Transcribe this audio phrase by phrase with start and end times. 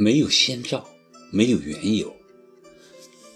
[0.00, 0.88] 没有先兆，
[1.32, 2.14] 没有缘由，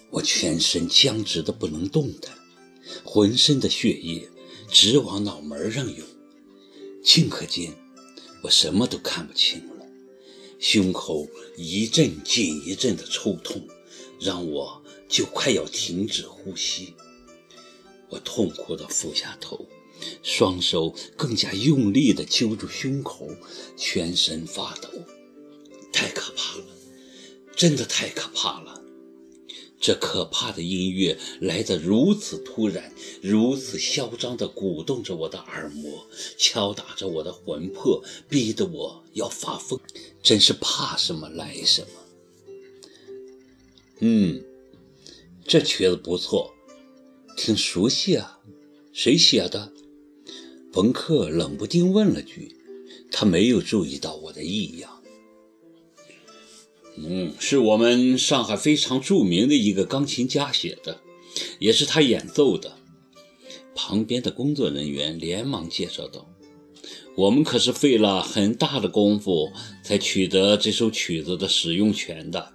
[0.09, 2.33] 我全身僵直的不能动弹，
[3.03, 4.29] 浑身的血液
[4.71, 6.07] 直往脑门上涌。
[7.03, 7.73] 顷刻间，
[8.43, 9.85] 我什么都看不清了，
[10.57, 11.27] 胸口
[11.57, 13.67] 一阵紧一阵的抽痛，
[14.21, 16.93] 让我就快要停止呼吸。
[18.07, 19.67] 我痛苦地俯下头，
[20.23, 23.27] 双手更加用力地揪住胸口，
[23.75, 24.87] 全身发抖。
[26.03, 26.65] 太可怕了，
[27.55, 28.83] 真的太可怕了！
[29.79, 36.05] 这可怕的音乐来得如此突然，如此嚣张地鼓动着我的耳膜，
[36.37, 39.79] 敲打着我的魂魄，逼得我要发疯。
[40.21, 41.87] 真是怕什么来什么。
[43.99, 44.43] 嗯，
[45.47, 46.53] 这曲子不错，
[47.37, 48.41] 挺熟悉啊，
[48.91, 49.71] 谁写的？
[50.73, 52.53] 冯克冷不丁问了句，
[53.09, 54.92] 他没有注意到我的异样。
[56.95, 61.01] 嗯，是我们上海非常著名的一个钢琴家写的，
[61.59, 62.77] 也是他演奏的。
[63.75, 66.29] 旁边的工作人员连忙介绍道
[67.17, 69.51] ：“我们可是费了很大的功夫
[69.83, 72.53] 才取得这首曲子的使用权的。”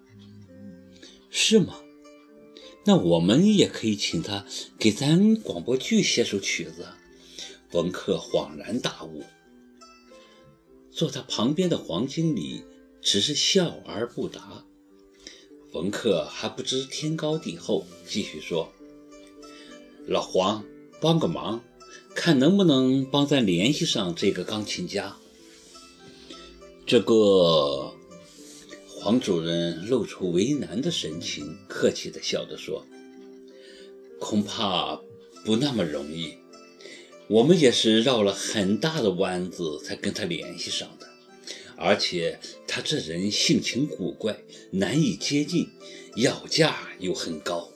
[1.31, 1.75] 是吗？
[2.85, 4.47] 那我们也可以请他
[4.79, 6.87] 给咱广播剧写首曲子。
[7.69, 9.25] 冯克恍然大悟，
[10.91, 12.63] 坐在旁边的黄经理。
[13.01, 14.65] 只是笑而不答。
[15.73, 18.73] 冯克还不知天高地厚，继续说
[20.09, 20.65] ：“老黄，
[21.01, 21.63] 帮个忙，
[22.15, 25.17] 看能不能帮咱联系上这个钢琴家。”
[26.87, 27.93] 这个
[28.89, 32.87] 黄主任露出为难的神情，客气地笑着说
[34.19, 34.99] ：“恐怕
[35.45, 36.39] 不那么容易，
[37.29, 40.89] 我们也是绕了很大的弯子才跟他联系上。”
[41.79, 45.69] 而且他这人性情古怪，难以接近，
[46.17, 47.71] 要价又很高。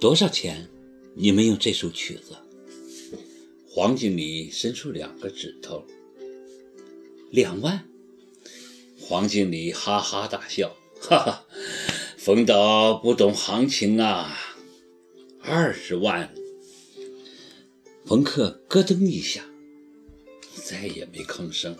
[0.00, 0.68] 多少钱？
[1.14, 2.36] 你们用这首曲子？
[3.68, 5.84] 黄经理伸出两个指头。
[7.30, 7.86] 两万。
[8.98, 11.46] 黄经理哈哈大笑，哈哈，
[12.16, 14.34] 冯导不懂行情啊。
[15.40, 16.34] 二十万。
[18.06, 19.44] 冯克咯噔一下，
[20.54, 21.76] 再也没吭声。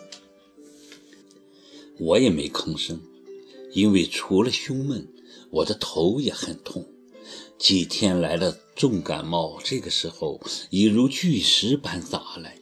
[1.97, 3.01] 我也没吭声，
[3.73, 5.07] 因为除了胸闷，
[5.49, 6.85] 我的头也很痛。
[7.57, 12.57] 几天来了重感冒，这个时候已如巨石般砸来，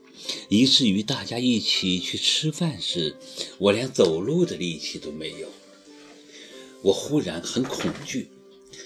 [0.50, 3.16] 以至于大家一起去吃饭时，
[3.58, 5.48] 我连走路的力气都没有。
[6.84, 8.30] 我忽然很恐惧，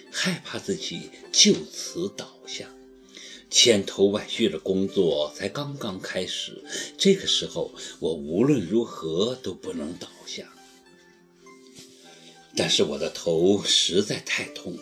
[0.10, 2.74] 害怕自己就此倒下。
[3.50, 6.64] 千头万绪的工作才刚刚开始，
[6.98, 10.54] 这个时候我无论如何都不能倒下。
[12.56, 14.82] 但是我的头实在太痛了，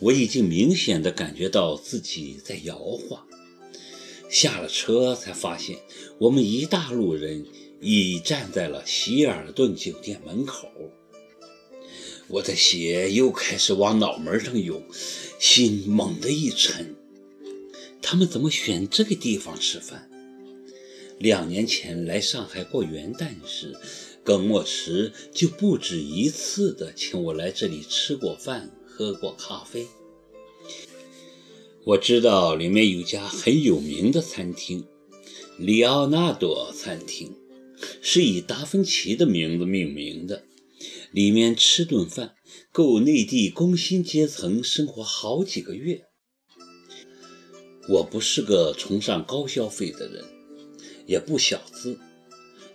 [0.00, 3.26] 我已经明显的感觉到自己在摇晃。
[4.30, 5.78] 下了车才发现，
[6.18, 7.44] 我们一大路人
[7.80, 10.68] 已站在了希尔顿酒店门口。
[12.28, 14.82] 我的血又开始往脑门上涌，
[15.38, 16.96] 心猛地一沉。
[18.12, 20.10] 他们怎么选这个地方吃饭？
[21.18, 23.74] 两年前来上海过元旦时，
[24.22, 29.86] 耿墨池就不止一次的请我来这里吃过饭、喝过咖啡。
[31.84, 34.84] 我知道里面有家很有名的餐厅——
[35.56, 37.34] 里奥纳多餐厅，
[38.02, 40.44] 是以达芬奇的名字命名的。
[41.12, 42.34] 里面吃顿饭
[42.72, 46.08] 够内地工薪阶层生活好几个月。
[47.88, 50.24] 我不是个崇尚高消费的人，
[51.06, 51.98] 也不小资，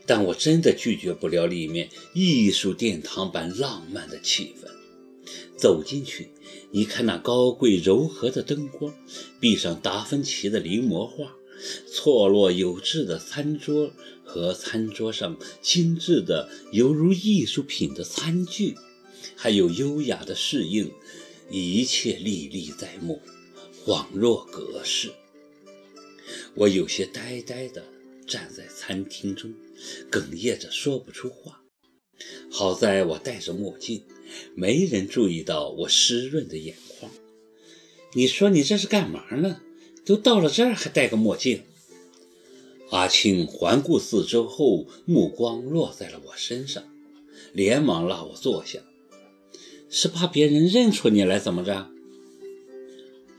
[0.05, 4.67] 但我真的拒绝不了里面艺术殿堂般浪漫的气氛。
[5.57, 6.29] 走进去，
[6.71, 8.93] 你看那高贵柔和的灯光，
[9.39, 11.35] 壁上达芬奇的临摹画，
[11.91, 13.91] 错落有致的餐桌
[14.23, 18.75] 和餐桌上精致的犹如艺术品的餐具，
[19.35, 20.91] 还有优雅的侍应，
[21.49, 23.21] 一切历历在目。
[23.87, 25.13] 恍若隔世，
[26.55, 27.85] 我有些呆呆地
[28.27, 29.53] 站在餐厅中，
[30.11, 31.61] 哽咽着说不出话。
[32.51, 34.03] 好在我戴着墨镜，
[34.55, 37.09] 没人注意到我湿润的眼眶。
[38.13, 39.61] 你说你这是干嘛呢？
[40.05, 41.63] 都到了这儿还戴个墨镜？
[42.89, 46.83] 阿青环顾四周后，目光落在了我身上，
[47.53, 48.79] 连忙拉我坐下。
[49.89, 51.89] 是怕别人认出你来，怎么着？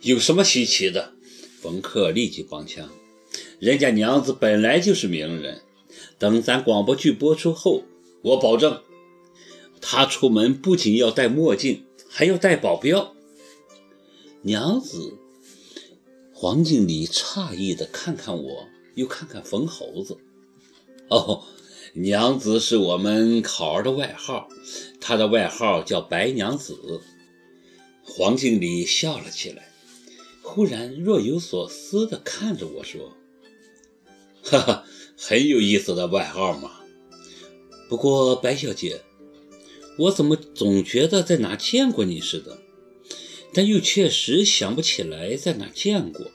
[0.02, 1.12] 有什么稀奇的？
[1.60, 2.88] 冯克立即帮腔
[3.58, 5.62] ：“人家娘子本来就是名人，
[6.18, 7.82] 等咱广播剧播出后，
[8.22, 8.80] 我保证
[9.80, 13.12] 他出门不仅要戴墨镜，还要带保镖。
[14.42, 15.18] 娘子，
[16.32, 20.16] 黄经理诧异的看看我，又看看冯猴子。
[21.08, 21.42] 哦，
[21.94, 24.48] 娘子是我们考儿的外号，
[25.00, 27.00] 她的外号叫白娘子。
[28.04, 29.67] 黄经理笑了起来，
[30.50, 33.14] 忽然若有所思地看着我说
[34.42, 34.84] ：“哈哈，
[35.18, 36.80] 很有意思的外号嘛。
[37.88, 39.02] 不过白小姐，
[39.98, 42.58] 我怎么总觉得在哪见过你似的，
[43.52, 46.30] 但又确实想不起来在哪见过。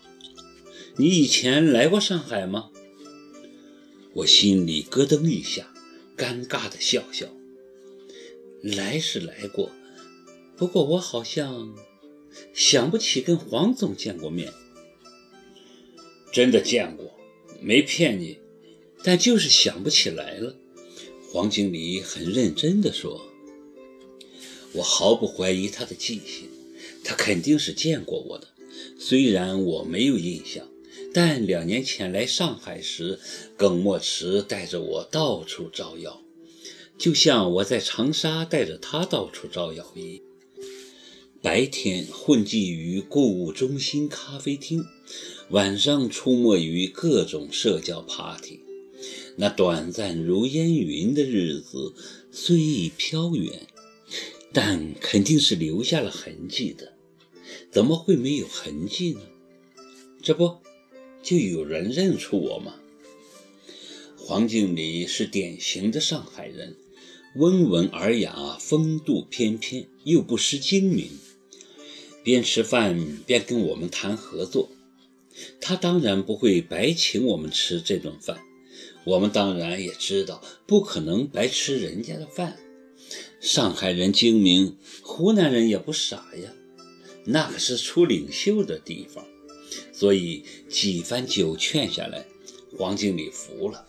[0.97, 2.69] 你以前来过上海吗？”
[4.13, 5.73] 我心里咯噔一下，
[6.15, 7.25] 尴尬的笑笑。
[8.61, 9.71] 来是来过。
[10.55, 11.75] 不过我好像
[12.53, 14.51] 想不起跟黄总见过面，
[16.31, 17.17] 真的见过，
[17.61, 18.39] 没骗你，
[19.03, 20.55] 但就是想不起来了。
[21.31, 23.25] 黄经理很认真地说
[24.73, 26.49] ：“我毫不怀疑他的记性，
[27.03, 28.47] 他肯定是见过我的。
[28.99, 30.67] 虽然我没有印象，
[31.13, 33.19] 但两年前来上海时，
[33.57, 36.21] 耿墨池带着我到处招摇，
[36.97, 40.23] 就像我在长沙带着他到处招摇一样。”
[41.43, 44.85] 白天混迹于购物中心、咖啡厅，
[45.49, 48.61] 晚上出没于各种社交 party。
[49.35, 51.93] 那短暂如烟云的日子
[52.31, 53.67] 虽已飘远，
[54.53, 56.93] 但肯定是留下了痕迹的。
[57.69, 59.19] 怎么会没有痕迹呢？
[60.21, 60.59] 这不，
[61.21, 62.75] 就有人认出我吗？
[64.15, 66.77] 黄经理是典型的上海人，
[67.35, 71.09] 温文尔雅，风度翩翩，又不失精明。
[72.23, 74.69] 边吃饭边跟我们谈合作，
[75.59, 78.41] 他当然不会白请我们吃这顿饭。
[79.03, 82.57] 我们当然也知道不可能白吃人家的饭。
[83.41, 86.53] 上海人精明，湖南人也不傻呀，
[87.25, 89.25] 那可是出领袖的地方。
[89.91, 92.25] 所以几番酒劝下来，
[92.77, 93.85] 黄经理服了。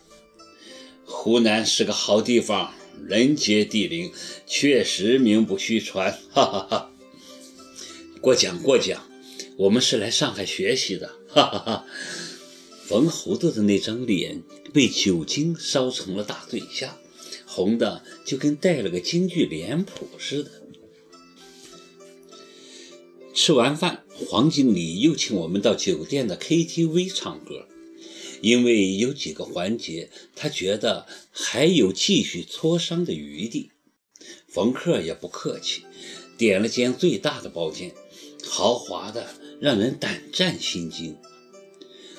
[1.05, 2.73] 湖南是个好地方，
[3.07, 4.11] 人杰地灵，
[4.45, 6.19] 确实名不虚传。
[6.31, 6.91] 哈哈哈。
[8.25, 9.07] 过奖过奖，
[9.55, 11.85] 我们是来上海学习的，哈哈哈。
[12.87, 14.41] 冯猴子的那张脸
[14.73, 16.97] 被酒精烧成了大醉虾，
[17.45, 20.49] 红的就跟带了个京剧脸谱似的。
[23.35, 27.67] 吃完饭，黄经理又请我们到酒店的 KTV 唱歌，
[28.41, 33.69] 因为有几个环节他觉得还有继续磋商的余地。
[34.47, 35.83] 冯克也不客气，
[36.39, 37.93] 点了间最大的包间。
[38.47, 39.27] 豪华的
[39.59, 41.17] 让人胆战心惊。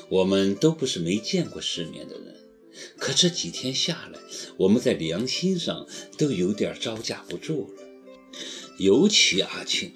[0.08, 2.36] 我们都不是没见过世面的人，
[2.96, 4.20] 可这几天下来，
[4.56, 5.86] 我们在良心上
[6.16, 7.82] 都有点招架不住了。
[8.78, 9.94] 尤其阿庆，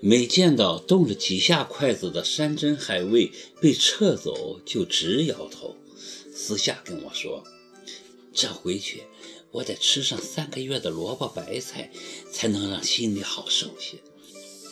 [0.00, 3.30] 每见到动了几下筷子的山珍海味
[3.60, 5.76] 被撤走，就直摇头，
[6.32, 7.44] 私下跟我说
[8.32, 9.02] ：“这回去
[9.50, 11.90] 我得吃上三个月的萝卜白菜，
[12.32, 13.98] 才能让心里好受些，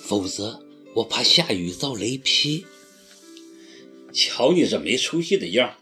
[0.05, 0.63] 否则。”
[0.97, 2.65] 我怕下雨遭雷劈。
[4.15, 5.77] 瞧你这没出息的样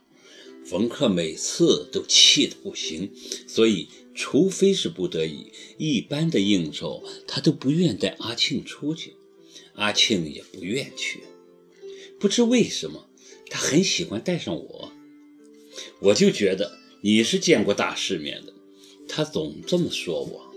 [0.66, 3.12] 冯克每次都气得不行，
[3.46, 9.14] 所以除非是不得已，一般的应酬他都不愿带阿庆出去，
[9.74, 11.20] 阿庆也不愿去。
[12.18, 13.08] 不知为什么，
[13.48, 14.92] 他很喜欢带上我。
[16.00, 18.52] 我就觉得你是见过大世面的，
[19.08, 20.53] 他总这么说我。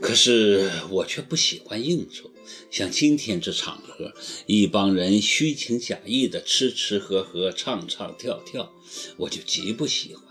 [0.00, 2.30] 可是我却不喜欢应酬，
[2.70, 4.12] 像今天这场合，
[4.46, 8.72] 一帮人虚情假意的吃吃喝喝、唱唱跳跳，
[9.18, 10.24] 我就极不喜欢。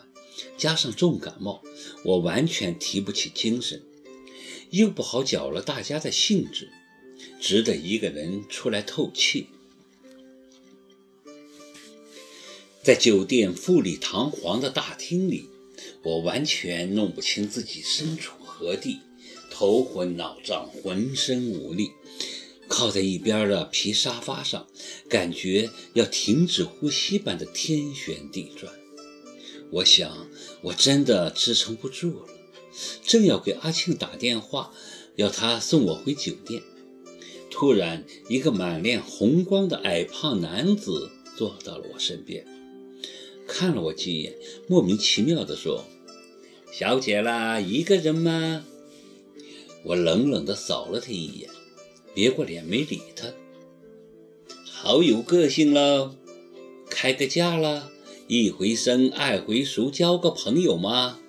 [0.57, 1.61] 加上重感冒，
[2.03, 3.83] 我完全提不起精神，
[4.71, 6.69] 又不好搅了大家的兴致，
[7.39, 9.47] 只得一个人出来透气。
[12.81, 15.47] 在酒店富丽堂皇的大厅里，
[16.01, 18.99] 我完全弄不清自己身处何地。
[19.59, 21.91] 头昏脑胀，浑身无力，
[22.69, 24.65] 靠在一边的皮沙发上，
[25.09, 28.71] 感觉要停止呼吸般的天旋地转。
[29.69, 30.29] 我想，
[30.61, 32.27] 我真的支撑不住了，
[33.03, 34.71] 正要给阿庆打电话，
[35.17, 36.63] 要他送我回酒店，
[37.51, 42.47] 突然，一个满脸红光的矮胖男子坐到了我身边，
[43.45, 44.33] 看了我几眼，
[44.69, 45.83] 莫名其妙地说
[46.71, 48.65] ：“小姐啦，一个人吗？”
[49.83, 51.49] 我冷冷地扫了他一眼，
[52.13, 53.33] 别过脸没理他。
[54.65, 56.15] 好有个性喽，
[56.89, 57.91] 开个价了，
[58.27, 61.19] 一回生，二回熟，交个朋友吗？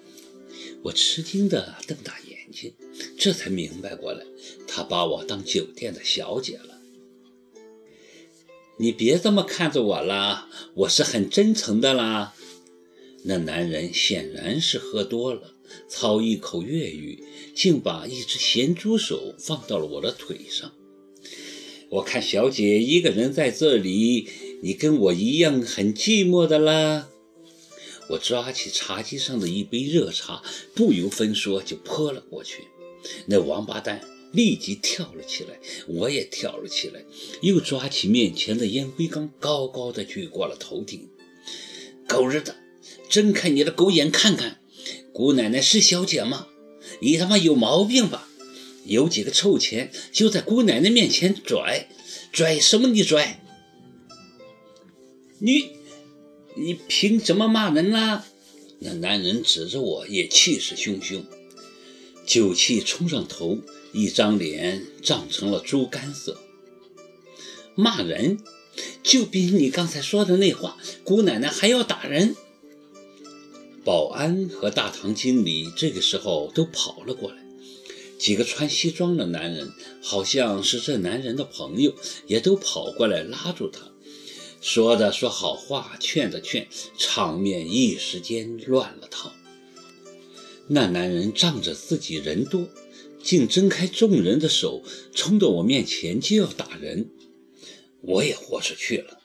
[0.84, 2.74] 我吃惊地瞪大眼睛，
[3.18, 4.24] 这才明白过来，
[4.66, 6.80] 他把我当酒店的小姐了。
[8.78, 12.34] 你别这么看着我了，我是很真诚的啦。
[13.24, 15.52] 那男人显然是喝多了，
[15.88, 17.22] 操一口粤语，
[17.54, 20.72] 竟把一只咸猪手放到了我的腿上。
[21.90, 24.28] 我看小姐一个人在这里，
[24.62, 27.08] 你跟我一样很寂寞的啦。
[28.10, 30.42] 我抓起茶几上的一杯热茶，
[30.74, 32.64] 不由分说就泼了过去。
[33.26, 34.00] 那王八蛋
[34.32, 35.58] 立即跳了起来，
[35.88, 37.04] 我也跳了起来，
[37.40, 41.08] 又抓起面前的烟灰缸，高高的举过了头顶。
[42.06, 42.56] 狗日的，
[43.08, 44.59] 睁开你的狗眼看看，
[45.12, 46.46] 姑奶奶是小姐吗？
[47.00, 48.28] 你他妈有毛病吧？
[48.84, 51.88] 有几个臭钱就在姑奶奶面前拽，
[52.32, 52.88] 拽什么？
[52.88, 53.42] 你拽？
[55.38, 55.70] 你
[56.56, 58.24] 你凭什么骂人啦？
[58.78, 61.24] 那男人指着我，也气势汹汹，
[62.24, 63.58] 酒气冲上头，
[63.92, 66.40] 一张脸涨成了猪肝色。
[67.74, 68.38] 骂人？
[69.02, 72.34] 就比你刚才说的那话，姑奶奶还要打人。
[73.84, 77.36] 保安和大堂经理这个时候都跑了过来。
[78.18, 79.72] 几个穿西装的男人，
[80.02, 81.94] 好像是这男人的朋友，
[82.26, 83.90] 也都跑过来拉住他，
[84.60, 86.68] 说的说好话，劝的劝，
[86.98, 89.32] 场面一时间乱了套。
[90.68, 92.68] 那男人仗着自己人多，
[93.22, 94.82] 竟挣开众人的手，
[95.14, 97.08] 冲到我面前就要打人，
[98.02, 99.19] 我也豁出去了。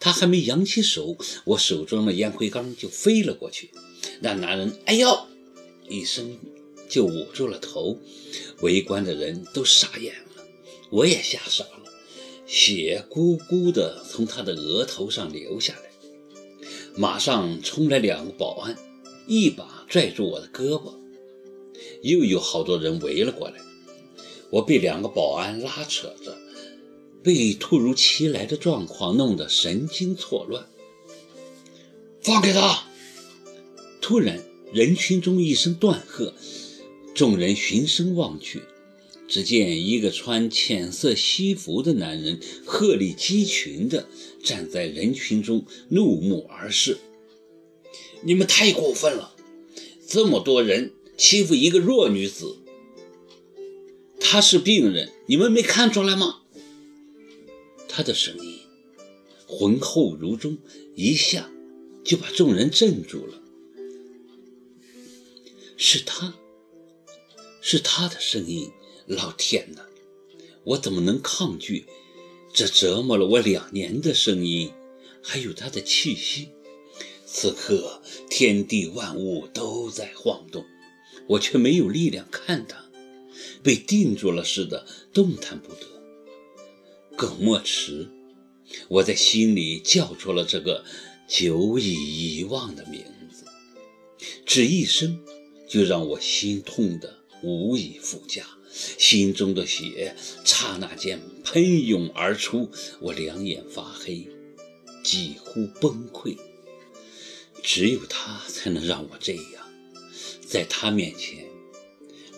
[0.00, 3.70] 他还没扬起手，我手中的烟灰缸就飞了过去。
[4.20, 5.26] 那男人“哎呦”
[5.88, 6.36] 一声。
[6.88, 8.00] 就捂住了头，
[8.62, 10.44] 围观的人都傻眼了，
[10.90, 11.84] 我也吓傻了，
[12.48, 15.82] 血咕咕的从他的额头上流下来。
[16.96, 18.76] 马上冲来两个保安，
[19.28, 20.96] 一把拽住我的胳膊，
[22.02, 23.60] 又有好多人围了过来，
[24.50, 26.36] 我被两个保安拉扯着，
[27.22, 30.66] 被突如其来的状况弄得神经错乱。
[32.22, 32.84] 放开他！
[34.00, 36.34] 突然，人群中一声断喝。
[37.14, 38.62] 众人循声望去，
[39.28, 44.08] 只见一个穿浅色西服的男人鹤立鸡群地
[44.42, 46.98] 站在人群中，怒目而视。
[48.22, 49.34] 你们太过分了！
[50.06, 52.58] 这么多人欺负一个弱女子，
[54.18, 56.39] 她是病人，你们没看出来吗？
[57.90, 58.60] 他的声音
[59.46, 60.58] 浑厚如钟，
[60.94, 61.50] 一下
[62.04, 63.42] 就把众人镇住了。
[65.76, 66.34] 是他。
[67.62, 68.70] 是他的声音，
[69.06, 69.86] 老天哪！
[70.64, 71.84] 我怎么能抗拒
[72.54, 74.72] 这折磨了我两年的声音？
[75.22, 76.48] 还有他的气息。
[77.26, 80.64] 此刻天地万物都在晃动，
[81.28, 82.86] 我却没有力量看他，
[83.62, 85.86] 被定住了似的，动弹不得。
[87.20, 88.08] 耿墨池，
[88.88, 90.86] 我在心里叫出了这个
[91.28, 93.44] 久已遗忘的名字，
[94.46, 95.20] 只一声，
[95.68, 97.18] 就让我心痛的。
[97.42, 104.26] 无以复加，心中的血刹那间喷涌而出，我两眼发黑，
[105.04, 106.38] 几乎崩溃。
[107.62, 109.68] 只有他才能让我这样，
[110.40, 111.44] 在他面前，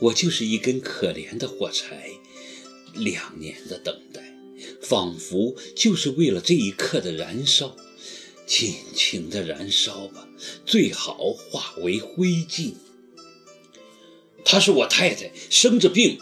[0.01, 2.11] 我就是一根可怜的火柴。
[2.95, 4.22] 两年的等待，
[4.83, 7.75] 仿佛就是为了这一刻的燃烧。
[8.45, 10.29] 尽情的燃烧吧，
[10.67, 12.75] 最好化为灰烬。
[14.45, 16.19] 她是我太太，生着病，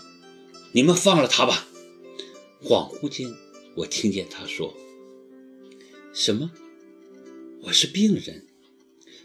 [0.72, 1.66] 你们放了她吧。
[2.62, 3.34] 恍惚间，
[3.74, 4.76] 我听见她说
[6.12, 6.52] ：“什么？
[7.62, 8.46] 我是病人，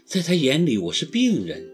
[0.04, 1.70] 在他眼里我是病人。”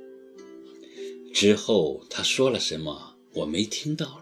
[1.32, 4.21] 之后她说了什么，我没听到，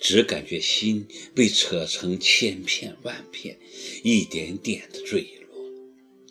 [0.00, 3.58] 只感觉心被扯成千片万片，
[4.02, 5.64] 一点点的坠落，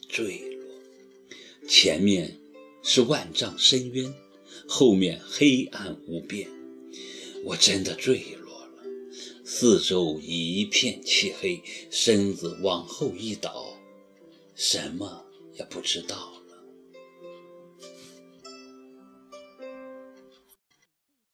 [0.08, 0.66] 坠落。
[1.68, 2.38] 前面
[2.84, 4.14] 是万丈深渊。
[4.72, 6.48] 后面黑暗无边，
[7.44, 8.84] 我真的坠落了，
[9.44, 13.76] 四周一片漆黑，身子往后一倒，
[14.56, 15.26] 什么
[15.58, 16.39] 也不知道。